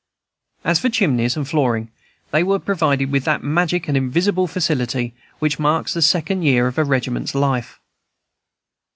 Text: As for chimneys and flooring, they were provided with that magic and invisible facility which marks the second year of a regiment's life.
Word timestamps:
As 0.63 0.79
for 0.79 0.89
chimneys 0.89 1.37
and 1.37 1.47
flooring, 1.47 1.91
they 2.31 2.41
were 2.41 2.57
provided 2.57 3.11
with 3.11 3.23
that 3.25 3.43
magic 3.43 3.87
and 3.87 3.95
invisible 3.95 4.47
facility 4.47 5.13
which 5.37 5.59
marks 5.59 5.93
the 5.93 6.01
second 6.01 6.41
year 6.41 6.65
of 6.65 6.79
a 6.79 6.83
regiment's 6.83 7.35
life. 7.35 7.79